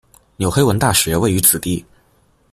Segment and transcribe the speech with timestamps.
[0.37, 1.85] 纽黑文大学位于此地。